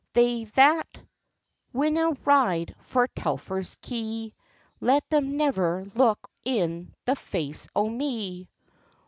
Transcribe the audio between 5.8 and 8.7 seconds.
look in the face o' me!